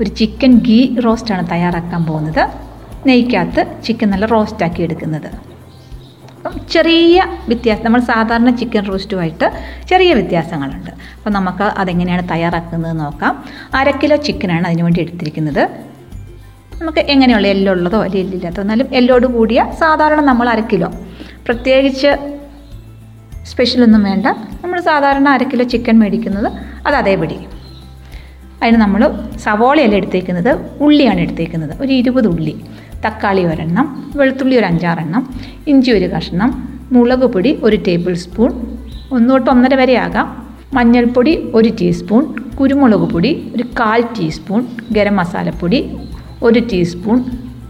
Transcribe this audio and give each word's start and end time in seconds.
ഒരു 0.00 0.08
ചിക്കൻ 0.08 0.58
ഗീ 0.58 1.00
റോസ്റ്റാണ് 1.00 1.50
തയ്യാറാക്കാൻ 1.50 2.04
പോകുന്നത്. 2.04 2.48
നെയ്ക്കകത്ത് 3.06 3.82
ചിക്കൻ 3.84 4.10
നല്ല 4.10 4.26
റോസ്റ്റാക്കി 4.26 4.82
എടുക്കുന്നത്. 4.82 5.48
ചെറിയ 6.70 7.26
വ്യത്യാസം 7.48 7.84
നമ്മൾ 7.84 8.00
സാധാരണ 8.00 8.50
ചിക്കൻ 8.50 8.86
റോസ്റ്റുമായിട്ട് 8.88 9.50
ചെറിയ 9.90 10.14
വ്യത്യാസങ്ങളുണ്ട്. 10.14 10.90
അപ്പം 10.90 11.32
നമുക്ക് 11.32 11.62
അതെങ്ങനെയാണ് 11.62 12.28
തയ്യാറാക്കുന്നത് 12.30 13.00
നോക്കാം. 13.00 13.44
അര 13.74 13.90
കിലോ 13.90 14.16
ചിക്കനാണ് 14.16 14.66
അതിനു 14.66 14.82
വേണ്ടി 14.82 15.00
എടുത്തിരിക്കുന്നത്. 15.00 15.68
നമുക്ക് 16.82 16.98
എങ്ങനെയുള്ള 16.98 17.46
എല്ലോ 17.46 17.72
ഉള്ളതോ 17.72 18.04
അല്ലെങ്കിൽ 18.04 18.46
എന്നാലും 18.46 18.86
എല്ലോട് 18.92 19.26
കൂടിയ 19.26 19.66
സാധാരണ 19.78 20.20
നമ്മൾ 20.20 20.48
അര 20.48 20.60
കിലോ. 20.60 20.92
പ്രത്യേകിച്ച് 21.46 22.38
സ്പെഷ്യലൊന്നും 23.44 24.02
വേണ്ട. 24.02 24.26
നമ്മൾ 24.64 24.80
സാധാരണ 24.80 25.28
അര 25.28 25.42
കിലോ 25.42 25.64
ചിക്കൻ 25.64 25.98
മേടിക്കുന്നത് 25.98 26.52
അത് 26.86 26.94
അതേപടി. 26.94 27.38
അതിന് 28.62 28.76
നമ്മൾ 28.76 29.02
സവോളയല്ല 29.44 29.96
എടുത്തേക്കുന്നത് 30.00 30.50
ഉള്ളിയാണ് 30.84 31.20
എടുത്തേക്കുന്നത്. 31.20 31.72
ഒരു 31.82 31.92
ഇരുപത് 31.92 32.28
ഉള്ളി 32.34 32.54
തക്കാളി 33.04 33.42
ഒരെണ്ണം 33.46 33.86
വെളുത്തുള്ളി 34.18 34.56
ഒരു 34.56 34.64
അഞ്ചാറെണ്ണം 34.64 35.22
ഇഞ്ചി 35.66 35.90
ഒരു 35.92 36.08
കഷ്ണം 36.14 36.50
മുളക് 36.92 37.26
പൊടി 37.34 37.50
ഒരു 37.62 37.76
ടേബിൾ 37.86 38.14
സ്പൂൺ 38.24 38.50
ഒന്ന് 39.12 39.30
തൊട്ട് 39.30 39.50
ഒന്നര 39.50 39.74
വരെ 39.74 39.96
ആകാം. 39.96 40.26
മഞ്ഞൾപ്പൊടി 40.72 41.32
ഒരു 41.54 41.68
ടീസ്പൂൺ 41.80 42.22
കുരുമുളക് 42.58 43.06
പൊടി 43.12 43.30
ഒരു 43.54 43.64
കാൽ 43.80 44.00
ടീസ്പൂൺ 44.16 44.62
ഗരം 44.92 45.16
മസാലപ്പൊടി 45.16 45.78
ഒരു 46.42 46.60
ടീസ്പൂൺ 46.72 47.18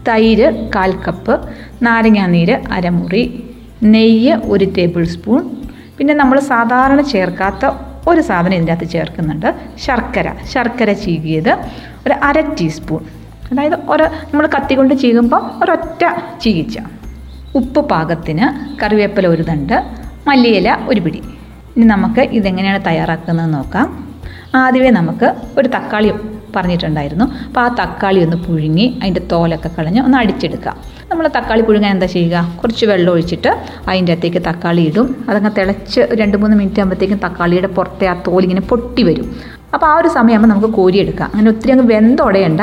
തൈര് 0.07 0.47
കാൽ 0.75 0.91
കപ്പ് 1.05 1.35
നാരങ്ങാനീര് 1.83 2.55
അരമുറി 2.71 3.23
നെയ്യ് 3.83 4.33
ഒരു 4.45 4.65
ടേബിൾ 4.77 5.03
സ്പൂൺ 5.05 5.41
പിന്നെ 5.97 6.13
നമ്മൾ 6.13 6.39
സാധാരണ 6.49 7.01
ചേർക്കാത്ത 7.11 7.63
ഒരു 8.07 8.21
സാധനം 8.21 8.53
ഇതിന്റെ 8.53 8.73
അകത്ത് 8.73 8.91
ചേർക്കുന്നുണ്ട്. 8.91 9.55
ശർക്കര. 9.79 10.33
ശർക്കര 10.53 10.93
ചീകിയത് 10.93 11.57
ഒരു 12.07 12.13
അര 12.23 12.39
ടീസ്പൂൺ. 12.41 13.03
അതായത് 13.51 13.73
ഒരു 13.73 14.03
നമ്മൾ 14.03 14.47
കത്തി 14.47 14.75
കൊണ്ട് 14.75 14.93
ചീകുമ്പോൾ 14.93 15.41
ഒരൊറ്റ 15.63 16.03
ചീകിച്ച. 16.41 16.79
ഉപ്പ് 17.55 17.89
പാകത്തിന് 17.89 18.79
കറിവേപ്പില 18.81 19.27
ഒരു 19.27 19.41
തണ്ട് 19.41 19.83
മല്ലിയില 20.27 20.77
ഒരു 20.87 20.99
പിടി. 20.99 21.21
ഇനി 21.77 21.85
നമുക്ക് 21.85 22.19
ഇതെങ്ങനെയാണ് 22.19 22.85
തയ്യാറാക്കുന്നത് 22.85 23.53
നോക്കാം. 23.53 24.09
ആദ്യമേ 24.55 24.89
നമുക്ക് 24.89 25.35
ഒരു 25.57 25.67
തക്കാളി 25.67 26.13
പറഞ്ഞിട്ടുണ്ടായിരുന്നു. 26.55 27.25
അപ്പോൾ 27.25 27.61
ആ 27.61 27.67
തക്കാളി 27.67 28.19
ഒന്ന് 28.19 28.37
പുഴുങ്ങി 28.37 28.99
അതിന്റെ 29.01 29.21
തോലൊക്കെ 29.31 29.69
കളഞ്ഞ് 29.77 30.01
ഒന്ന് 30.01 30.17
അടിച്ചെടുക്കുക. 30.17 30.75
നമ്മൾ 31.11 31.27
തക്കാളി 31.27 31.61
പുഴുങ്ങാൻ 31.61 31.91
എന്താ 31.93 32.05
ചെയ്യുക? 32.05 32.57
കുറച്ച് 32.61 32.85
വെള്ളം 32.85 33.11
ഒഴിച്ചിട്ട് 33.13 33.47
അതിന്റെ 33.87 34.13
അകത്തേക്ക് 34.13 34.37
തക്കാളി 34.37 34.81
ഇടും. 34.81 35.25
അതങ്ങ് 35.29 35.51
തിളച്ച് 35.57 36.01
രണ്ട് 36.13 36.37
മൂന്ന് 36.37 36.57
മിനിറ്റ് 36.57 36.79
ആകുമ്പോഴത്തേക്കും 36.79 37.19
തക്കാളിയുടെ 37.25 37.67
പുറത്തെ 37.67 38.07
ആ 38.07 38.13
തോലിങ്ങനെ 38.27 38.61
പൊട്ടി 38.61 39.03
വരും. 39.03 39.35
അപ്പോൾ 39.73 39.85
ആ 39.85 39.97
ഒരു 39.97 40.07
സമയമാകുമ്പോൾ 40.07 40.55
നമുക്ക് 40.55 40.75
കോരിയെടുക്കാം. 40.75 41.29
അങ്ങനെ 41.33 41.51
ഒത്തിരി 41.51 41.71
അങ്ങ് 41.71 41.85
വെന്തുടയണ്ട 41.93 42.61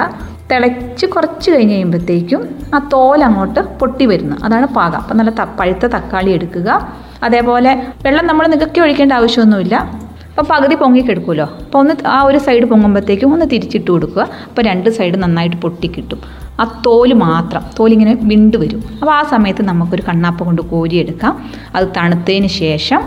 തിളച്ച് 0.52 1.06
കുറച്ച് 1.06 1.50
കഴിഞ്ഞ് 1.50 1.72
കഴിയുമ്പോഴത്തേക്കും 1.72 2.48
ആ 2.74 2.78
തോൽ 2.92 3.24
അങ്ങോട്ട് 3.24 3.60
പൊട്ടി 3.60 4.06
വരുന്നു. 4.06 4.36
അതാണ് 4.44 4.66
പാകം. 4.66 4.98
അപ്പം 4.98 5.16
നല്ല 5.16 5.30
പഴുത്ത 5.60 5.86
തക്കാളി 5.86 6.30
എടുക്കുക. 6.30 6.88
അതേപോലെ 7.22 7.86
വെള്ളം 8.04 8.26
നമ്മൾ 8.26 8.46
നികക്കി 8.46 8.80
ഒഴിക്കേണ്ട 8.80 9.12
ആവശ്യമൊന്നുമില്ല. 9.12 10.05
അപ്പോൾ 10.38 10.46
പകുതി 10.52 10.74
പൊങ്ങിക്കെടുക്കുമല്ലോ 10.80 11.44
അപ്പോൾ 11.64 11.78
ഒന്ന് 11.82 11.94
ആ 12.14 12.22
ഒരു 12.28 12.38
സൈഡ് 12.46 12.66
പൊങ്ങുമ്പോഴത്തേക്കും 12.70 13.32
ഒന്ന് 13.34 13.46
തിരിച്ചിട്ട് 13.52 13.90
കൊടുക്കുക. 13.90 14.22
അപ്പോൾ 14.48 14.62
രണ്ട് 14.68 14.88
സൈഡ് 14.96 15.16
നന്നായിട്ട് 15.22 15.56
പൊട്ടിക്കിട്ടും 15.56 16.20
ആ 16.60 16.64
തോൽ 16.86 17.10
മാത്രം 17.22 17.62
തോലിങ്ങനെ 17.78 18.12
വിണ്ട് 18.30 18.56
വരും. 18.62 18.82
അപ്പോൾ 19.00 19.12
ആ 19.18 19.22
സമയത്ത് 19.32 19.62
നമുക്കൊരു 19.70 20.04
കണ്ണാപ്പ 20.08 20.42
കൊണ്ട് 20.48 20.62
കോരിയെടുക്കാം. 20.72 21.32
അത് 21.76 21.86
തണുത്തതിന് 21.96 22.50
ശേഷം 22.62 23.02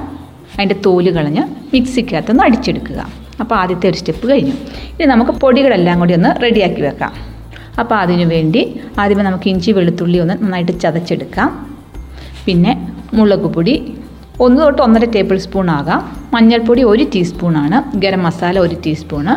അതിന്റെ 0.56 0.78
തോൽ 0.86 1.06
കളഞ്ഞ് 1.18 1.44
മിക്സിക്കകത്തൊന്ന് 1.74 2.44
അടിച്ചെടുക്കുക. 2.44 3.00
അപ്പോൾ 3.42 3.56
ആദ്യത്തെ 3.62 3.88
ഒരു 3.90 3.98
സ്റ്റെപ്പ് 4.02 4.26
കഴിഞ്ഞു. 4.32 4.56
ഇനി 4.96 5.06
നമുക്ക് 5.14 5.32
പൊടികളെല്ലാം 5.32 6.00
കൂടി 6.00 6.14
ഒന്ന് 6.20 6.32
റെഡിയാക്കി 6.46 6.82
വെക്കാം. 6.88 7.12
അപ്പോൾ 7.82 7.96
അതിനു 8.04 8.26
വേണ്ടി 8.34 8.62
ആദ്യമേ 9.02 9.24
നമുക്ക് 9.24 9.48
ഇഞ്ചി 9.54 9.72
വെളുത്തുള്ളി 9.72 10.18
ഒന്ന് 10.24 10.36
നന്നായിട്ട് 10.44 10.74
ചതച്ചെടുക്കാം. 10.84 11.50
പിന്നെ 12.46 12.72
മുളക് 13.18 13.48
പൊടി 13.56 13.76
ഒന്ന് 14.44 14.62
തൊട്ട് 14.62 14.82
ഒന്നര 14.82 15.06
ടേബിൾ 15.06 15.38
സ്പൂൺ 15.38 15.72
ആകാം. 15.72 16.02
മഞ്ഞൾപ്പൊടി 16.34 16.84
ഒരു 16.84 17.04
ടീസ്പൂണാണ്. 17.14 17.78
ഗരം 18.00 18.24
മസാല 18.24 18.60
ഒരു 18.60 18.76
ടീസ്പൂണ്. 18.86 19.34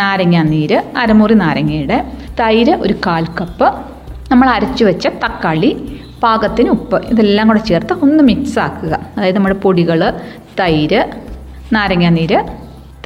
നാരങ്ങ 0.00 0.42
നീര് 0.42 0.78
അരമുറി 1.02 1.34
നാരങ്ങയുടെ. 1.34 1.98
തൈര് 2.40 2.74
ഒരു 2.84 2.94
കാൽ 3.06 3.24
കപ്പ്. 3.40 3.68
നമ്മൾ 4.30 4.48
അരച്ചു 4.48 4.84
വെച്ച 4.84 5.06
തക്കാളി 5.24 5.70
പാകത്തിന് 6.22 6.70
ഉപ്പ് 6.70 6.98
ഇതെല്ലാം 7.12 7.48
കൂടെ 7.48 7.60
ചേർത്ത് 7.70 7.92
ഒന്ന് 8.04 8.24
മിക്സ് 8.24 8.58
ആക്കുക. 8.58 8.92
അതായത് 9.16 9.36
നമ്മുടെ 9.36 9.56
പൊടികൾ 9.64 10.00
തൈര് 10.60 11.00
നാരങ്ങ 11.72 12.08
നീര് 12.18 12.38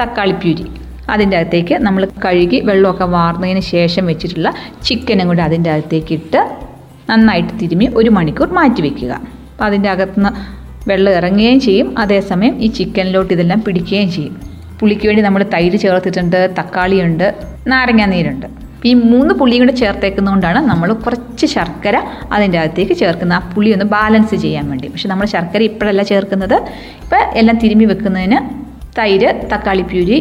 തക്കാളി 0.00 0.32
പ്യൂരി. 0.42 0.66
അതിന്റെ 1.10 1.36
അകത്തേക്ക് 1.36 1.74
നമ്മൾ 1.86 2.02
കഴുകി 2.24 2.60
വെള്ളമൊക്കെ 2.60 3.04
വാർന്നതിന് 3.04 3.60
ശേഷം 3.60 4.06
വെച്ചിട്ടുള്ള 4.06 4.48
ചിക്കനും 4.86 5.26
കൂടി 5.28 5.42
അതിന്റെ 5.42 5.70
അകത്തേക്ക് 5.70 6.12
ഇട്ട് 6.12 6.40
നന്നായിട്ട് 7.10 7.52
തിരുമ്മി 7.60 7.86
ഒരു 7.94 8.10
മണിക്കൂർ 8.10 8.48
മാറ്റി 8.48 8.80
വയ്ക്കുക 8.82 9.12
അപ്പോൾ 9.50 9.64
അതിന്റെ 9.64 9.88
അകത്തുനിന്ന് 9.90 10.32
വെള്ളം 10.91 11.12
ഇറങ്ങുകയും 11.19 11.60
ചെയ്യും. 11.66 11.88
അതേസമയം 12.02 12.54
ഈ 12.64 12.69
ചിക്കനിലോട്ട് 12.78 13.32
ഇതെല്ലാം 13.36 13.60
പിടിക്കുകയും 13.66 14.10
ചെയ്യും. 14.16 14.34
പുളിക്ക് 14.80 15.06
വേണ്ടി 15.08 15.22
നമ്മൾ 15.26 15.42
തൈര് 15.54 15.78
ചേർത്തിട്ടുണ്ട് 15.84 16.38
തക്കാളിയുണ്ട് 16.58 17.26
നാരങ്ങ 17.72 18.04
നീരുണ്ട്. 18.14 18.47
ഈ 18.88 18.91
മൂന്ന് 19.12 19.32
പുളിയും 19.38 19.62
കൂടെ 19.62 19.74
ചേർത്തേക്കുന്നതുകൊണ്ടാണ് 19.80 20.58
നമ്മൾ 20.70 20.88
കുറച്ച് 21.04 21.47
ശർക്കര 21.54 21.97
അതിന്റെ 22.34 22.58
അകത്തേക്ക് 22.62 22.94
ചേർക്കുന്നത്. 23.02 23.38
ആ 23.38 23.52
പുളി 23.54 23.70
ഒന്ന് 23.76 23.86
ബാലൻസ് 23.94 24.36
ചെയ്യാൻ 24.44 24.64
വേണ്ടി. 24.70 24.86
പക്ഷെ 24.92 25.08
നമ്മൾ 25.12 25.26
ശർക്കര 25.34 25.62
ഇപ്പോഴല്ല 25.70 26.02
ചേർക്കുന്നത്. 26.12 26.56
ഇപ്പം 27.04 27.22
എല്ലാം 27.41 27.56
തിരുമ്മി 27.62 27.86
വെക്കുന്നതിന് 27.92 28.38
തൈര് 28.98 29.30
തക്കാളി 29.53 29.84
പ്യൂരി 29.92 30.18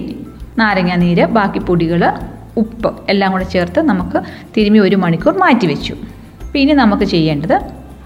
നാരങ്ങ 0.61 0.95
നീര് 1.03 1.25
ബാക്കി 1.37 1.59
പൊടികൾ 1.69 2.01
ഉപ്പ് 2.61 2.89
എല്ലാം 3.11 3.31
കൂടെ 3.35 3.45
ചേർത്ത് 3.53 3.79
നമുക്ക് 3.91 4.17
തിരുമ്മി 4.55 4.79
ഒരു 4.87 4.97
മണിക്കൂർ 5.05 5.33
മാറ്റി 5.43 5.67
വെച്ചു. 5.73 5.93
പിന്നെ 6.53 6.73
നമുക്ക് 6.83 7.05
ചെയ്യേണ്ടത് 7.13 7.55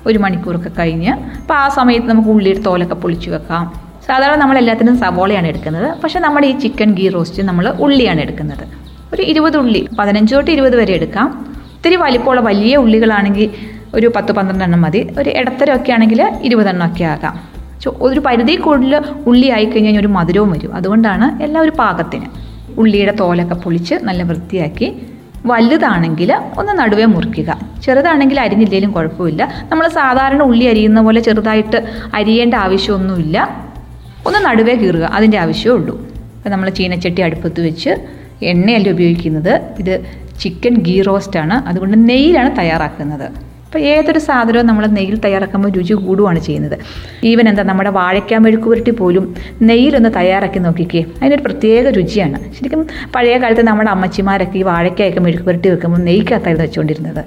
ഒരു 0.08 0.18
മണിക്കൂറൊക്കെ 0.18 0.70
കഴിഞ്ഞ്. 0.80 1.12
അപ്പോൾ 1.12 1.54
ആ 1.54 1.70
സമയത്ത് 1.70 2.08
നമുക്ക് 2.10 2.30
ഉള്ളിയുടെ 2.30 2.60
തോലൊക്കെ 2.60 2.96
പൊളിച്ചു 2.96 3.30
വെക്കാം. 3.30 3.74
സാധാരണ 4.08 4.36
നമ്മൾ 4.36 4.58
എല്ലാത്തിനും 4.58 4.98
സവോളയാണ് 4.98 5.48
എടുക്കുന്നത്. 5.48 6.02
പക്ഷേ 6.02 6.20
നമ്മുടെ 6.20 6.48
ഈ 6.48 6.60
ചിക്കൻ 6.60 6.94
ഗീ 6.94 7.10
റോസ്റ്റ് 7.10 7.44
നമ്മൾ 7.44 7.68
ഉള്ളിയാണ് 7.68 8.22
എടുക്കുന്നത്. 8.22 8.64
ഒരു 9.14 9.22
ഇരുപത് 9.22 9.58
ഉള്ളി 9.58 9.90
പതിനഞ്ച് 10.00 10.36
തൊട്ട് 10.36 10.52
ഇരുപത് 10.52 10.76
വരെ 10.76 10.94
എടുക്കാം. 10.94 11.28
ഒത്തിരി 11.78 11.96
വലിപ്പമുള്ള 11.96 12.42
വലിയ 12.42 12.76
ഉള്ളികളാണെങ്കിൽ 12.76 13.50
ഒരു 13.96 14.12
പത്ത് 14.16 14.32
പന്ത്രണ്ടെണ്ണം 14.32 14.82
മതി. 14.82 15.10
ഒരു 15.20 15.30
ഇടത്തരമൊക്കെ 15.30 15.92
ആണെങ്കിൽ 15.92 16.30
ഇരുപതെണ്ണം 16.44 16.92
ഒക്കെ 16.92 17.04
ആകാം. 17.04 17.50
ഒരു 18.02 18.20
പരിധി 18.20 18.56
കൂടുതൽ 18.56 19.04
ഉള്ളി 19.28 19.48
ആയിക്കഴിഞ്ഞാൽ 19.48 20.00
ഒരു 20.00 20.08
മധുരവും 20.08 20.52
വരും. 20.52 20.76
അതുകൊണ്ടാണ് 20.76 21.44
എല്ലാം 21.44 21.64
ഒരു 21.64 21.72
പാകത്തിന്. 21.80 22.26
ഉള്ളിയുടെ 22.78 23.12
തോലൊക്കെ 23.12 23.56
പൊളിച്ച് 23.56 23.96
നല്ല 23.96 24.24
വൃത്തിയാക്കി 24.24 24.88
വലുതാണെങ്കിൽ 25.46 26.34
ഒന്ന് 26.58 26.80
നടുവേ 26.80 27.06
മുറിക്കുക. 27.06 27.60
ചെറുതാണെങ്കിൽ 27.84 28.40
അരിഞ്ഞില്ലെങ്കിലും 28.40 28.92
കുഴപ്പമില്ല. 28.92 29.50
നമ്മൾ 29.70 29.88
സാധാരണ 29.88 30.44
ഉള്ളി 30.44 30.66
അരിയുന്ന 30.66 31.02
പോലെ 31.02 31.22
ചെറുതായിട്ട് 31.22 31.88
അരിയേണ്ട 32.14 32.54
ആവശ്യമൊന്നുമില്ല. 32.54 33.66
ഒന്ന് 34.26 34.46
നടുവേ 34.46 34.76
കീറുക. 34.76 35.02
അതിന്റെ 35.02 35.38
ആവശ്യമേ 35.38 35.76
ഉള്ളൂ. 35.76 36.08
അപ്പോൾ 36.38 36.50
നമ്മൾ 36.50 36.70
ചീനച്ചട്ടി 36.70 37.22
അടുപ്പത്ത് 37.22 37.62
വെച്ച് 37.62 37.90
എണ്ണയല്ല 38.42 38.90
ഉപയോഗിക്കുന്നത്. 38.90 39.62
ഇത് 39.80 40.06
ചിക്കൻ 40.40 40.76
ഗീ 40.76 41.02
റോസ്റ്റാണ്. 41.02 41.54
അതുകൊണ്ട് 41.54 42.10
നെയ്യിലാണ് 42.10 42.58
തയ്യാറാക്കുന്നത്. 42.58 43.49
അപ്പോൾ 43.70 43.80
ഏതൊരു 43.80 44.20
സാധനവും 44.20 44.66
നമ്മൾ 44.68 44.86
നെയ്യിൽ 44.88 45.18
തയ്യാറാക്കുമ്പോൾ 45.26 45.72
രുചി 45.72 45.94
കൂടുവാണ് 45.94 46.40
ചെയ്യുന്നത്. 46.40 46.78
ഈവൻ 47.24 47.50
എന്താ 47.50 47.64
നമ്മുടെ 47.64 47.90
വാഴയ്ക്ക 47.90 48.38
മെഴുക്ക് 48.46 48.64
പുരട്ടി 48.64 48.92
പോലും 48.92 49.36
നെയ്യിലൊന്ന് 49.62 50.10
തയ്യാറാക്കി 50.16 50.60
നോക്കിക്കേ 50.60 51.02
അതിനൊരു 51.22 51.42
പ്രത്യേക 51.42 51.90
രുചിയാണ്. 51.98 52.40
ശരിക്കും 52.56 52.82
പഴയ 53.16 53.38
കാലത്ത് 53.38 53.62
നമ്മുടെ 53.68 53.90
അമ്മച്ചിമാരൊക്കെ 53.90 54.58
ഈ 54.58 54.62
വാഴയ്ക്കയൊക്കെ 54.62 55.20
മെഴുക്കുപുരട്ടി 55.20 55.70
വെക്കുമ്പോൾ 55.70 56.02
നെയ്ക്കകത്തായിരുന്നു 56.02 56.66
വെച്ചുകൊണ്ടിരുന്നത്. 56.66 57.22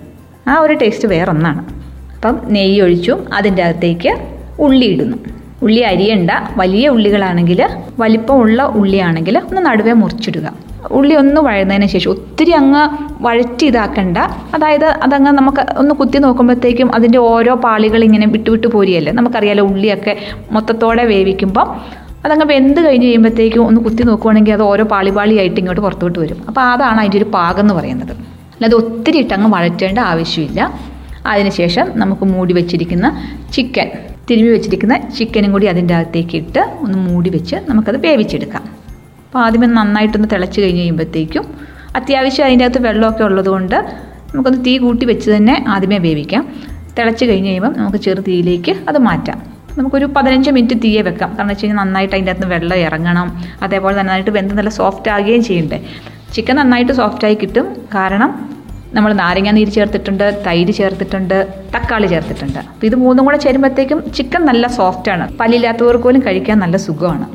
ആ 0.49 0.59
ഒരു 0.59 0.73
ടേസ്റ്റ് 0.73 1.09
വേറൊന്നാണ്. 1.09 1.63
അപ്പം 2.17 2.41
നെയ്യ് 2.57 2.83
ഒഴിച്ചു 2.83 3.17
അതിന്റെ 3.33 3.63
അകത്തേക്ക് 3.63 4.13
ഉള്ളി 4.61 4.87
ഇടുന്നു. 4.87 5.17
ഉള്ളി 5.63 5.81
അരിയണ്ട 5.93 6.31
വലിയ 6.57 6.89
ഉള്ളികളാണെങ്കിൽ 6.89 7.63
വലിപ്പമുള്ള 7.99 8.63
ഉള്ളിയാണെങ്കിൽ 8.81 9.39
ഒന്ന് 9.39 9.63
നടുവേ 9.67 9.93
മുറിച്ചിടുക. 9.93 10.72
ഉള്ളി 10.91 11.15
ഒന്ന് 11.15 11.41
വഴന്നതിന് 11.41 11.87
ശേഷം 11.87 12.11
ഒത്തിരി 12.11 12.51
അങ്ങ് 12.51 12.89
വഴറ്റി 13.23 13.67
ഇതാക്കണ്ട. 13.67 14.19
അതായത് 14.55 14.85
അതങ്ങ് 14.85 15.31
നമുക്ക് 15.31 15.67
ഒന്ന് 15.79 15.95
കുത്തി 15.95 16.19
നോക്കുമ്പോഴത്തേക്കും 16.19 16.95
അതിന്റെ 16.95 17.19
ഓരോ 17.19 17.55
പാളികൾ 17.55 18.05
ഇങ്ങനെ 18.05 18.27
വിട്ടു 18.27 18.51
വിട്ടു 18.51 18.67
പോരിയല്ലേ? 18.67 19.13
നമുക്കറിയാലോ 19.13 19.65
ഉള്ളിയൊക്കെ 19.65 20.17
മൊത്തത്തോടെ 20.53 21.05
വേവിക്കുമ്പം. 21.05 21.81
അതങ്ങ് 22.25 22.47
വെന്ത് 22.47 22.81
കഴിഞ്ഞ് 22.81 23.07
കഴിയുമ്പോഴത്തേക്കും 23.07 23.67
ഒന്ന് 23.67 23.81
കുത്തി 23.81 24.03
നോക്കുവാണെങ്കിൽ 24.03 24.53
അത് 24.53 24.63
ഓരോ 24.63 24.85
പാളി 24.85 25.11
പാളിയായിട്ട് 25.11 25.59
ഇങ്ങോട്ട് 25.59 25.81
പുറത്തോട്ട് 25.81 26.19
വരും. 26.19 26.45
അപ്പോൾ 26.49 26.61
അതാണ് 26.61 26.99
അതിന്റെ 26.99 27.19
ഒരു 27.19 27.25
പാകം 27.25 27.61
എന്ന് 27.61 27.75
പറയുന്നത്. 27.75 28.13
അല്ലാതെ 28.55 28.77
ഒത്തിരി 28.77 29.19
ഇട്ടങ്ങ് 29.19 29.51
വഴറ്റേണ്ട 29.55 29.99
ആവശ്യമില്ല. 29.99 30.73
അതിനുശേഷം 31.27 31.87
നമുക്ക് 31.95 32.25
മൂടി 32.25 32.53
വെച്ചിരിക്കുന്ന 32.53 33.23
ചിക്കൻ 33.53 33.91
തിരുമ്മി 34.31 34.51
വെച്ചിരിക്കുന്ന 34.51 34.99
ചിക്കനും 35.19 35.53
കൂടി 35.53 35.67
അതിന്റെ 35.67 35.95
അകത്തേക്ക് 35.95 36.37
ഇട്ട് 36.37 36.59
ഒന്ന് 36.59 36.99
മൂടി 36.99 37.31
വെച്ച് 37.31 37.57
നമുക്കത് 37.69 38.01
വേവിച്ചെടുക്കാം. 38.07 38.82
അപ്പോൾ 39.33 39.45
ആദ്യമേ 39.45 39.67
നന്നായിട്ടൊന്ന് 39.67 40.29
തിളച്ച് 40.33 40.59
കഴിഞ്ഞ് 40.61 40.81
കഴിയുമ്പോഴത്തേക്കും 40.81 41.45
അത്യാവശ്യം 41.99 42.45
അതിന്റെ 42.47 42.65
അകത്ത് 42.65 42.81
വെള്ളമൊക്കെ 42.87 43.23
ഉള്ളതുകൊണ്ട് 43.27 43.77
നമുക്കൊന്ന് 44.33 44.61
തീ 44.67 44.79
കൂട്ടി 44.83 45.05
വെച്ച് 45.11 45.29
തന്നെ 45.31 45.65
ആദ്യമേ 45.75 45.99
വേവിക്കാം. 46.07 46.43
തിളച്ച് 46.99 47.25
കഴിഞ്ഞ് 47.31 47.49
കഴിയുമ്പം 47.49 47.73
നമുക്ക് 47.79 47.97
ചെറു 47.97 48.21
തീയിലേക്ക് 48.29 48.73
അത് 48.89 48.99
മാറ്റാം. 49.07 49.39
നമുക്കൊരു 49.79 50.07
പതിനഞ്ച് 50.17 50.51
മിനിറ്റ് 50.57 50.77
തീയെ 50.85 51.03
വെക്കാം. 51.09 51.31
കാരണം 51.37 51.53
വെച്ച് 51.53 51.65
കഴിഞ്ഞാൽ 51.65 51.85
നന്നായിട്ട് 51.85 52.15
അതിന്റെ 52.15 52.33
അകത്ത് 52.33 52.49
വെള്ളം 52.55 52.79
ഇറങ്ങണം. 52.87 53.29
അതേപോലെ 53.65 53.97
നന്നായിട്ട് 54.01 54.31
വെന്ത് 54.31 54.55
നല്ല 54.59 54.73
സോഫ്റ്റ് 54.81 55.11
ആകുകയും 55.17 55.45
ചെയ്യണ്ടേ. 55.51 55.81
ചിക്കൻ 56.35 56.57
നന്നായിട്ട് 56.63 56.93
സോഫ്റ്റായി 57.03 57.39
കിട്ടും. 57.43 57.69
കാരണം 57.99 58.33
നമ്മൾ 58.97 59.13
നാരങ്ങ 59.25 59.51
നീര് 59.59 59.73
ചേർത്തിട്ടുണ്ട് 59.79 60.27
തൈര് 60.47 60.73
ചേർത്തിട്ടുണ്ട് 60.81 61.39
തക്കാളി 61.77 62.07
ചേർത്തിട്ടുണ്ട്. 62.15 62.59
അപ്പോൾ 62.73 62.87
ഇത് 62.91 62.97
മൂന്നും 63.05 63.25
കൂടെ 63.29 63.39
ചേരുമ്പോഴത്തേക്കും 63.47 64.01
ചിക്കൻ 64.19 64.45
നല്ല 64.53 64.67
സോഫ്റ്റാണ് 64.81 65.27
പല്ലില്ലാത്തവർക്ക് 65.41 66.07
പോലും 66.09 66.23
കഴിക്കാൻ 66.27 66.59
നല്ല 66.67 66.77
സുഖമാണ്. 66.89 67.29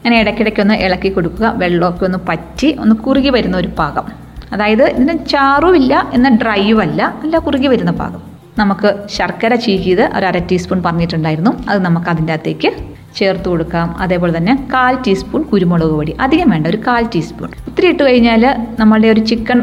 അങ്ങനെ 0.00 0.20
ഇടയ്ക്കിടയ്ക്ക് 0.20 0.60
ഒന്ന് 0.60 0.74
ഇളക്കി 0.74 1.08
കൊടുക്കുക. 1.08 1.46
വെള്ളമൊക്കെ 1.56 2.04
ഒന്ന് 2.04 2.18
പറ്റി 2.28 2.76
ഒന്ന് 2.82 2.94
കുറുകി 2.96 3.28
വരുന്ന 3.28 3.56
ഒരു 3.56 3.68
പാകം. 3.68 4.06
അതായത് 4.52 4.82
ഇതിന് 4.82 5.14
ചാറുമില്ല 5.26 6.10
എന്ന 6.12 6.28
ഡ്രൈയും 6.42 6.80
അല്ല 6.80 7.14
നല്ല 7.22 7.38
കുറുകി 7.38 7.66
വരുന്ന 7.66 7.90
പാകം. 7.90 8.22
നമുക്ക് 8.58 8.94
ശർക്കര 9.16 9.54
ചീകിയത് 9.54 10.16
ഒരു 10.16 10.26
അര 10.26 10.38
ടീസ്പൂൺ 10.38 10.82
പറഞ്ഞിട്ടുണ്ടായിരുന്നു. 10.82 11.52
അത് 11.68 11.84
നമുക്ക് 11.84 12.08
അതിന്റെ 12.08 12.32
അകത്തേക്ക് 12.32 12.70
ചേർത്ത് 13.18 13.48
കൊടുക്കാം. 13.48 13.96
അതേപോലെ 13.98 14.36
തന്നെ 14.36 14.68
കാൽ 14.72 14.96
ടീസ്പൂൺ 15.06 15.42
കുരുമുളക് 15.42 15.94
പൊടി. 15.98 16.16
അധികം 16.20 16.50
വേണ്ട 16.50 16.66
ഒരു 16.66 16.76
കാൽ 16.86 17.04
ടീസ്പൂൺ. 17.14 17.50
ഒത്തിരി 17.68 17.86
ഇട്ട് 17.86 18.02
കഴിഞ്ഞാൽ 18.02 18.44
നമ്മളുടെ 18.78 19.08
ഒരു 19.08 19.20
ചിക്കൻ 19.20 19.60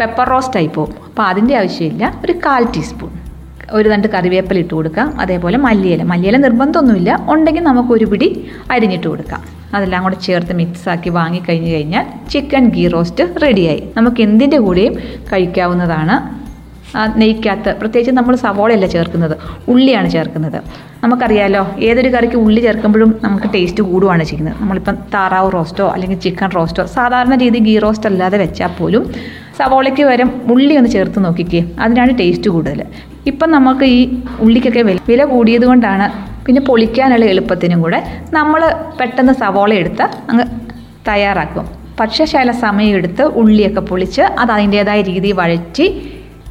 പെപ്പർ 0.00 0.28
റോസ്റ്റ് 0.28 0.56
ആയി 0.56 0.66
പോകും. 0.66 0.94
അപ്പോൾ 1.04 1.22
അതിന്റെ 1.22 1.56
ആവശ്യമില്ല 1.56 2.20
ഒരു 2.24 2.32
കാൽ 2.32 2.64
ടീസ്പൂൺ. 2.76 3.12
ഒരു 3.72 3.88
രണ്ട് 3.88 4.08
കറിവേപ്പില 4.08 4.58
ഇട്ട് 4.58 4.74
കൊടുക്കാം. 4.74 5.20
അതേപോലെ 5.20 5.58
മല്ലിയില. 5.58 6.02
മല്ലിയില 6.02 6.36
നിർബന്ധമൊന്നുമില്ല. 6.36 7.10
ഉണ്ടെങ്കിൽ 7.28 7.62
നമുക്ക് 7.62 7.88
ഒരു 7.88 8.04
പിടി 8.04 8.50
അരിഞ്ഞിട്ട് 8.70 9.08
കൊടുക്കാം. 9.08 9.57
അതെല്ലാം 9.76 10.02
കൂടെ 10.04 10.18
ചേർത്ത് 10.26 10.52
മിക്സാക്കി 10.60 11.10
വാങ്ങി 11.18 11.40
കഴിഞ്ഞ് 11.46 11.70
കഴിഞ്ഞാൽ 11.74 12.04
ചിക്കൻ 12.32 12.64
ഗീ 12.74 12.84
റോസ്റ്റ് 12.94 13.24
റെഡിയായി 13.44 13.82
നമുക്ക് 13.96 14.20
എന്തിന്റെ 14.26 14.58
കൂടെയും 14.66 14.94
കഴിക്കാവുന്നതാണ്. 15.30 16.16
നെയ്ക്കകത്ത് 17.20 17.70
പ്രത്യേകിച്ച് 17.80 18.12
നമ്മൾ 18.18 18.34
സവോളയല്ല 18.42 18.86
ചേർക്കുന്നത് 18.94 19.34
ഉള്ളിയാണ് 19.72 20.08
ചേർക്കുന്നത്. 20.14 20.56
നമുക്കറിയാലോ 21.02 21.62
ഏതൊരു 21.88 22.10
കറിക്ക് 22.14 22.38
ഉള്ളി 22.44 22.60
ചേർക്കുമ്പോഴും 22.66 23.10
നമുക്ക് 23.24 23.48
ടേസ്റ്റ് 23.54 23.82
കൂടുവാണ് 23.90 24.24
ചെയ്യുന്നത്. 24.30 24.56
നമ്മളിപ്പം 24.60 24.96
താറാവ് 25.14 25.50
റോസ്റ്റോ 25.56 25.86
അല്ലെങ്കിൽ 25.94 26.18
ചിക്കൻ 26.26 26.50
റോസ്റ്റോ 26.56 26.84
സാധാരണ 26.96 27.36
രീതി 27.42 27.60
ഗീ 27.66 27.74
റോസ്റ്റ് 27.84 28.08
അല്ലാതെ 28.10 28.38
വെച്ചാൽ 28.44 28.72
പോലും 28.78 29.04
സവോളയ്ക്ക് 29.58 30.02
പകരം 30.08 30.30
ഉള്ളി 30.54 30.74
ഒന്ന് 30.80 30.90
ചേർത്ത് 30.96 31.20
നോക്കിക്കേ 31.26 31.60
അതിനാണ് 31.84 32.12
ടേസ്റ്റ് 32.20 32.50
കൂടുതൽ. 32.54 32.80
ഇപ്പം 33.32 33.48
നമുക്ക് 33.56 33.86
ഈ 33.98 34.00
ഉള്ളിക്കൊക്കെ 34.46 34.82
വില 35.10 35.22
കൂടിയത് 35.34 35.66
കൊണ്ടാണ് 35.70 36.08
പിന്നെ 36.48 36.60
പൊളിക്കാനുള്ള 36.68 37.24
എളുപ്പത്തിനും 37.24 37.82
കൂടെ 37.82 37.98
നമ്മൾ 38.32 38.60
പെട്ടെന്ന് 39.00 39.32
സവോള 39.32 39.74
എടുത്ത് 39.74 40.02
അങ്ങ് 40.02 40.44
തയ്യാറാക്കും. 41.08 41.64
പക്ഷേ 42.00 42.24
സമയം 42.64 42.94
എടുത്ത് 42.98 43.22
ഉള്ളിയൊക്കെ 43.22 43.80
പൊളിച്ച് 43.80 44.22
അത് 44.22 44.50
അതിന്റേതായ 44.52 45.00
രീതിയിൽ 45.02 45.36
വഴറ്റി 45.36 45.86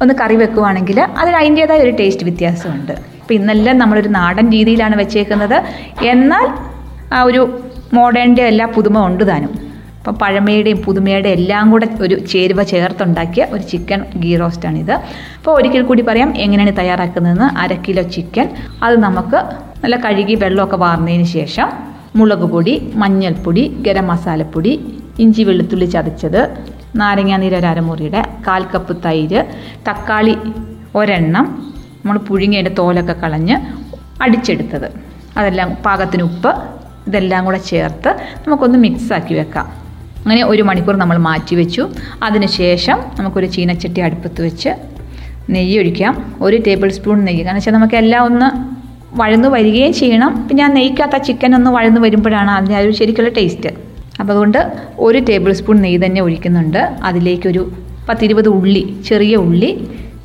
ഒന്ന് 0.02 0.14
കറി 0.20 0.36
വെക്കുവാണെങ്കിൽ 0.36 1.00
അതിന് 1.00 1.36
അതിന്റേതായ 1.36 1.78
ഒരു 1.78 1.90
ടേസ്റ്റ് 1.90 2.24
വ്യത്യാസമുണ്ട്. 2.24 2.92
അപ്പം 2.92 3.34
ഇന്നെല്ലാം 3.34 3.78
നമ്മളൊരു 3.78 4.08
നാടൻ 4.08 4.46
രീതിയിലാണ് 4.56 4.96
വെച്ചേക്കുന്നത്. 4.96 5.58
എന്നാൽ 6.12 6.46
ആ 7.12 7.22
ഒരു 7.22 7.60
മോഡേണിന്റെ 7.94 8.42
എല്ലാ 8.42 8.66
പുതുമ 8.66 9.06
ഉണ്ട് 9.06 9.24
താനും. 9.28 9.52
അപ്പം 9.98 10.14
പഴമയുടെയും 10.14 10.78
പുതുമയുടെയും 10.82 11.36
എല്ലാം 11.38 11.70
കൂടെ 11.70 11.86
ഒരു 12.00 12.16
ചേരുവ 12.32 12.62
ചേർത്തുണ്ടാക്കിയ 12.62 13.46
ഒരു 13.54 13.62
ചിക്കൻ 13.62 14.04
ഗീ 14.16 14.36
റോസ്റ്റാണിത്. 14.36 14.92
അപ്പോൾ 15.38 15.50
ഒരിക്കൽ 15.50 15.82
കൂടി 15.82 16.02
പറയാം 16.02 16.36
എങ്ങനെയാണ് 16.36 16.74
തയ്യാറാക്കുന്നതെന്ന്. 16.78 17.48
അര 17.62 17.72
കിലോ 17.88 18.02
ചിക്കൻ. 18.02 18.48
അത് 18.82 18.96
നമുക്ക് 19.06 19.67
നല്ല 19.82 19.96
കഴുകി 19.96 20.34
വെള്ളമൊക്കെ 20.34 20.76
വാർന്നതിന് 20.76 21.24
ശേഷം 21.24 21.68
മുളക് 22.16 22.46
പൊടി 22.52 22.74
മഞ്ഞൾപ്പൊടി 22.94 23.62
ഗരം 23.86 24.06
മസാലപ്പൊടി 24.06 24.72
ഇഞ്ചി 25.18 25.42
വെളുത്തുള്ളി 25.42 25.84
ചതച്ചത് 25.84 26.40
നാരങ്ങാനീര് 26.96 27.56
ഒരു 27.56 27.66
അരമുറിയുടെ 27.66 28.20
കാൽ 28.46 28.62
കപ്പ് 28.74 28.94
തൈര് 29.04 29.40
തക്കാളി 29.88 30.34
ഒരെണ്ണം 30.94 31.46
നമ്മൾ 32.04 32.18
പുഴുങ്ങിയതിന്റെ 32.18 32.72
തോലൊക്കെ 32.78 33.12
കളഞ്ഞ് 33.12 33.56
അടിച്ചെടുത്തത്. 34.22 34.88
അതെല്ലാം 35.36 35.76
പാകത്തിന് 35.84 36.22
ഉപ്പ് 36.22 36.52
ഇതെല്ലാം 37.08 37.44
കൂടെ 37.44 37.58
ചേർത്ത് 37.58 38.10
നമുക്കൊന്ന് 38.46 38.78
മിക്സാക്കി 38.78 39.34
വെക്കാം. 39.34 39.66
അങ്ങനെ 40.22 40.42
ഒരു 40.52 40.62
മണിക്കൂർ 40.62 40.96
നമ്മൾ 40.96 41.18
മാറ്റി 41.28 41.54
വെച്ചു. 41.54 41.88
അതിനുശേഷം 42.22 42.98
നമുക്കൊരു 43.18 43.46
ചീനച്ചട്ടി 43.46 44.00
അടുപ്പത്ത് 44.00 44.40
വെച്ച് 44.46 44.70
നെയ്യ് 45.54 45.78
ഒഴിക്കാം. 45.82 46.14
ഒരു 46.40 46.56
ടേബിൾ 46.66 46.88
സ്പൂൺ 46.98 47.24
നെയ്യ്. 47.28 47.44
കാരണം 47.44 47.60
വെച്ചാൽ 47.60 47.74
നമുക്ക് 47.74 47.96
എല്ലാം 48.02 48.24
ഒന്ന് 48.24 48.48
വഴന്നു 49.20 49.48
വരികയും 49.54 49.92
ചെയ്യണം. 50.00 50.32
പിന്നെ 50.48 50.62
ആ 50.66 50.68
നെയ്ക്കകത്ത് 50.78 51.16
ആ 51.18 51.20
ചിക്കൻ 51.28 51.54
ഒന്ന് 51.58 51.70
വഴന്നു 51.76 52.00
വരുമ്പോഴാണ് 52.04 52.50
അതിന്റെ 52.56 52.76
ആ 52.78 52.82
ഒരു 52.86 52.94
ശരിക്കുള്ള 53.00 53.30
ടേസ്റ്റ് 53.38 53.70
അപ്പോൾ 54.20 54.32
അതുകൊണ്ട് 54.32 54.60
ഒരു 55.06 55.18
ടേബിൾ 55.28 55.52
സ്പൂൺ 55.58 55.76
നെയ്യ് 55.84 56.00
തന്നെ 56.04 56.20
ഒഴിക്കുന്നുണ്ട്. 56.26 56.80
അതിലേക്കൊരു 57.08 57.62
പത്തിരുപത് 58.08 58.48
ഉള്ളി 58.58 58.82
ചെറിയ 59.08 59.34
ഉള്ളി. 59.46 59.70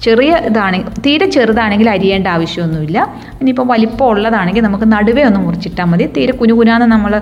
ചെറിയ 0.06 0.32
ഇതാണെങ്കിൽ 0.50 1.02
തീരെ 1.06 1.26
ചെറുതാണെങ്കിൽ 1.36 1.90
അരിയേണ്ട 1.90 2.28
ആവശ്യമൊന്നുമില്ല. 2.28 2.98
ഇനിയിപ്പോൾ 3.42 3.68
വലിപ്പം 3.74 4.08
ഉള്ളതാണെങ്കിൽ 4.14 4.64
നമുക്ക് 4.68 4.88
നടുവേ 4.94 5.24
ഒന്ന് 5.30 5.40
മുറിച്ചിട്ടാൽ 5.46 5.88
മതി. 5.92 6.06
തീരെ 6.18 6.34
കുനുകുനാന്ന് 6.42 6.88
നമ്മൾ 6.96 7.14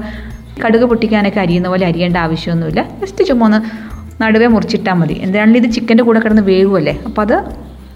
കടുക് 0.64 0.86
പൊട്ടിക്കാനൊക്കെ 0.92 1.40
അരിയുന്ന 1.46 1.68
പോലെ 1.74 1.86
അരിയേണ്ട 1.92 2.18
ആവശ്യമൊന്നുമില്ല. 2.26 2.82
ജസ്റ്റ് 3.02 3.28
ചുമ്മാ 3.30 3.46
ഒന്ന് 3.50 3.60
നടുവേ 4.24 4.48
മുറിച്ചിട്ടാൽ 4.56 4.96
മതി. 5.02 5.16
എന്താണെങ്കിലും 5.26 5.64
ഇത് 5.64 5.70
ചിക്കന്റെ 5.76 6.04
കൂടെ 6.08 6.20
കിടന്ന് 6.24 6.44
വേവുമല്ലേ 6.50 6.96
അപ്പോൾ 7.10 7.22
അത് 7.22 7.38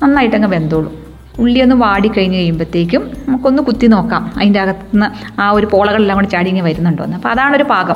നന്നായിട്ടങ്ങ് 0.04 0.50
വെന്തോളും. 0.56 0.94
ഉള്ളി 1.40 1.60
ഒന്ന് 1.60 1.76
വാടി 1.76 2.08
കഴിഞ്ഞ് 2.08 2.38
കഴിയുമ്പോഴത്തേക്കും 2.38 3.12
നമുക്കൊന്ന് 3.28 3.64
കുത്തി 3.64 3.88
നോക്കാം. 3.88 4.34
അതിന്റെ 4.38 4.60
അകത്തുനിന്ന് 4.60 5.42
ആ 5.42 5.52
ഒരു 5.52 5.66
പോളകളെല്ലാം 5.66 6.18
കൂടി 6.18 6.28
ചാടി 6.28 6.50
ഇങ്ങനെ 6.50 6.66
വരുന്നുണ്ടോ 6.66 7.04
എന്ന് 7.04 7.16
അപ്പോൾ 7.16 7.30
അതാണ് 7.30 7.56
ഒരു 7.56 7.64
പാകം. 7.64 7.96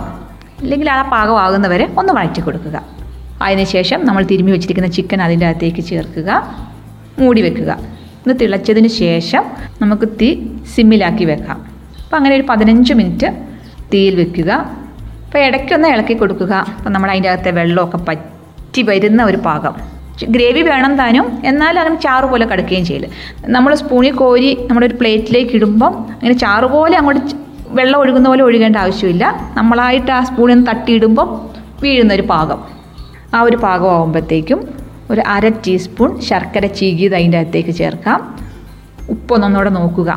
ഇല്ലെങ്കിൽ 0.62 0.90
ആ 0.90 1.10
പാകമാകുന്നവരെ 1.10 1.94
ഒന്ന് 1.98 2.14
വഴറ്റി 2.14 2.42
കൊടുക്കുക. 2.42 2.84
അതിനുശേഷം 3.42 4.06
നമ്മൾ 4.06 4.24
തിരുമ്മി 4.24 4.52
വെച്ചിരിക്കുന്ന 4.52 4.90
ചിക്കൻ 4.90 5.22
അതിന്റെ 5.22 5.46
അകത്തേക്ക് 5.46 5.82
ചേർക്കുക. 5.82 6.30
മൂടി 7.20 7.42
വെക്കുക. 7.42 7.72
ഒന്ന് 8.22 8.40
തിളച്ചതിന് 8.40 8.88
ശേഷം 8.88 9.44
നമുക്ക് 9.82 10.10
തീ 10.22 10.48
സിമ്മിലാക്കി 10.76 11.24
വെക്കാം. 11.24 11.60
അപ്പോൾ 12.04 12.18
അങ്ങനെ 12.18 12.36
ഒരു 12.36 12.46
പതിനഞ്ച് 12.50 12.94
മിനിറ്റ് 12.94 13.28
തീയിൽ 13.94 14.16
വെക്കുക. 14.16 14.52
അപ്പോൾ 15.26 15.40
ഇടയ്ക്കൊന്ന് 15.40 15.88
ഇളക്കി 15.88 16.14
കൊടുക്കുക. 16.14 16.54
അപ്പോൾ 16.78 16.90
നമ്മൾ 16.90 17.12
അതിന്റെ 17.12 17.30
അകത്തെ 17.30 17.52
വെള്ളമൊക്കെ 17.52 17.98
പറ്റി 17.98 18.82
വരുന്ന 18.82 19.24
ഒരു 19.24 19.38
പാകം. 19.38 19.99
ഗ്രേവി 20.26 20.62
വേണം 20.62 20.98
താനും. 20.98 21.42
എന്നാൽ 21.46 21.80
അങ്ങനെ 21.80 21.96
ചാറ് 21.96 22.24
പോലെ 22.24 22.46
കിടക്കുകയും 22.46 22.86
ചെയ്യില്ല 22.86 23.08
നമ്മൾ 23.56 23.76
സ്പൂണിൽ 23.76 24.12
കോരി 24.12 24.58
നമ്മുടെ 24.70 24.88
ഒരു 24.88 24.96
പ്ലേറ്റിലേക്ക് 25.02 25.56
ഇടുമ്പം 25.56 25.94
അങ്ങനെ 25.94 26.34
ചാറ് 26.34 26.64
പോലെ 26.64 26.98
അങ്ങോട്ട് 26.98 27.36
വെള്ളം 27.80 28.00
ഒഴുകുന്ന 28.00 28.28
പോലെ 28.30 28.44
ഒഴുകേണ്ട 28.44 28.78
ആവശ്യമില്ല. 28.78 29.26
നമ്മളായിട്ട് 29.58 30.12
ആ 30.12 30.24
സ്പൂണിൽ 30.24 30.54
നിന്ന് 30.54 30.68
തട്ടിയിടുമ്പം 30.72 31.30
വീഴുന്ന 31.84 32.14
ഒരു 32.14 32.22
പാകം. 32.22 32.60
ആ 33.34 33.42
ഒരു 33.42 33.58
പാകമാകുമ്പോഴത്തേക്കും 33.58 34.60
ഒരു 35.12 35.22
അര 35.22 35.48
ടീസ്പൂൺ 35.48 36.22
ശർക്കര 36.22 36.66
ചീകിയത് 36.66 37.16
അതിന്റെ 37.16 37.38
അകത്തേക്ക് 37.38 37.70
ചേർക്കാം. 37.70 38.36
ഉപ്പൊന്നൊന്നുകൂടെ 39.10 39.70
നോക്കുക. 39.70 40.10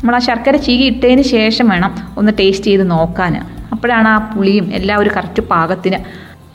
നമ്മൾ 0.00 0.14
ആ 0.14 0.18
ശർക്കര 0.18 0.56
ചീകി 0.56 0.82
ഇട്ടതിന് 0.82 1.22
ശേഷം 1.22 1.68
വേണം 1.68 1.94
ഒന്ന് 2.18 2.32
ടേസ്റ്റ് 2.40 2.66
ചെയ്ത് 2.66 2.90
നോക്കാൻ 2.90 3.36
അപ്പോഴാണ് 3.72 4.08
ആ 4.08 4.18
പുളിയും 4.34 4.72
എല്ലാം 4.72 5.00
ഒരു 5.00 5.10
കറക്റ്റ് 5.16 5.42
പാകത്തിന് 5.42 5.98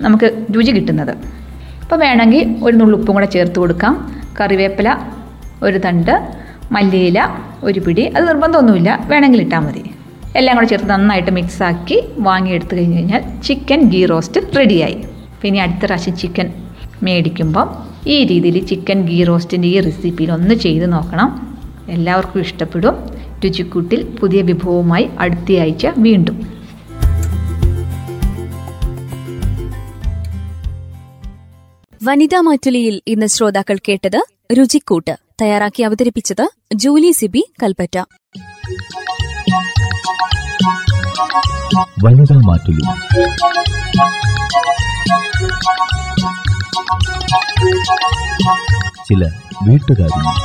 നമുക്ക് 0.01 0.46
രുചി 0.55 0.72
കിട്ടുന്നത്. 0.72 1.42
അപ്പോൾ 1.84 1.96
വേണമെങ്കിൽ 1.96 2.56
ഒരു 2.63 2.75
നുള്ളുപ്പും 2.75 3.16
കൂടെ 3.16 3.25
ചേർത്ത് 3.25 3.56
കൊടുക്കാം. 3.56 4.16
കറിവേപ്പില 4.42 4.98
ഒരു 5.63 5.78
തണ്ട് 5.78 6.28
മല്ലിയില 6.72 7.30
ഒരു 7.63 7.80
പിടി. 7.80 8.06
അത് 8.06 8.28
നിർബന്ധമൊന്നുമില്ല. 8.28 9.04
വേണമെങ്കിൽ 9.06 9.42
ഇട്ടാൽ 9.42 9.60
മതി. 9.60 9.84
എല്ലാം 10.36 10.56
കൂടെ 10.56 10.68
ചേർത്ത് 10.68 10.90
നന്നായിട്ട് 10.90 11.32
മിക്സാക്കി 11.32 12.04
വാങ്ങിയെടുത്ത് 12.20 12.75
കഴിഞ്ഞ് 12.78 12.98
കഴിഞ്ഞാൽ 12.98 13.42
ചിക്കൻ 13.42 13.82
ഗീ 13.90 14.06
റോസ്റ്റ് 14.06 14.42
റെഡിയായി 14.60 15.04
പിന്നെ 15.42 15.62
അടുത്ത 15.62 15.86
പ്രാവശ്യം 15.86 16.18
ചിക്കൻ 16.18 16.54
മേടിക്കുമ്പം 17.04 17.70
ഈ 18.08 18.25
രീതിയിൽ 18.25 18.66
ചിക്കൻ 18.66 19.02
ഗീ 19.02 19.24
റോസ്റ്റിന്റെ 19.24 19.68
ഈ 19.68 19.80
റെസിപ്പിയിൽ 19.80 20.32
ഒന്ന് 20.32 20.56
ചെയ്ത് 20.56 20.94
നോക്കണം. 20.94 21.58
എല്ലാവർക്കും 21.90 22.42
ഇഷ്ടപ്പെടും. 22.42 22.96
രുചിക്കൂട്ടിൽ 23.46 24.08
പുതിയ 24.20 24.42
വിഭവവുമായി 24.42 25.10
അടുത്തയാഴ്ച 25.20 25.88
വീണ്ടും. 25.98 26.62
വനിതാ 32.03 32.41
മാറ്റുലിയിൽ 32.41 33.01
ഇന്ന് 33.07 33.27
ശ്രോതാക്കൾ 33.27 33.77
കേട്ടത് 33.77 34.19
രുചിക്കൂട്ട് 34.57 35.15
തയ്യാറാക്കി 35.41 35.83
അവതരിപ്പിച്ചത് 35.83 36.45
ജൂലി 36.75 37.12
സിബി 37.12 37.43
കൽപ്പറ്റ. 37.63 37.98
വനിതാ 42.03 42.38
ചില 49.07 49.24
വീട്ടുകാര്യങ്ങൾ 49.67 50.38